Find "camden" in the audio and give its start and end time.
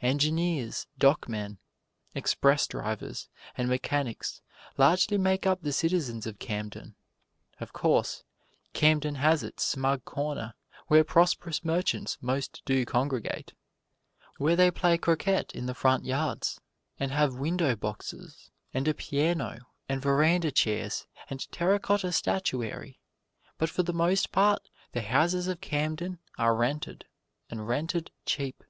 6.38-6.94, 8.74-9.16, 25.60-26.20